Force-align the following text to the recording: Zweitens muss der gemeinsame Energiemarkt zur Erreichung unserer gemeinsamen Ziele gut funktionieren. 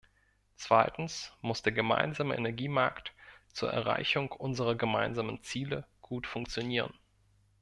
Zweitens 0.55 1.31
muss 1.41 1.61
der 1.61 1.73
gemeinsame 1.73 2.35
Energiemarkt 2.35 3.13
zur 3.53 3.71
Erreichung 3.71 4.31
unserer 4.31 4.73
gemeinsamen 4.73 5.43
Ziele 5.43 5.85
gut 6.01 6.25
funktionieren. 6.25 6.95